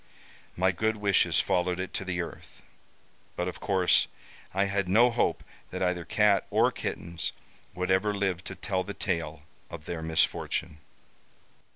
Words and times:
My 0.55 0.71
good 0.71 0.95
wishes 0.97 1.39
followed 1.39 1.79
it 1.79 1.93
to 1.93 2.03
the 2.03 2.23
earth, 2.23 2.63
but 3.35 3.47
of 3.47 3.59
course, 3.59 4.07
I 4.51 4.65
had 4.65 4.89
no 4.89 5.11
hope 5.11 5.43
that 5.69 5.83
either 5.83 6.05
cat 6.05 6.47
or 6.49 6.71
kittens 6.71 7.33
would 7.75 7.91
ever 7.91 8.11
live 8.11 8.43
to 8.45 8.55
tell 8.55 8.83
the 8.83 8.95
tale 8.95 9.43
of 9.69 9.85
their 9.85 10.01
misfortune. 10.01 10.79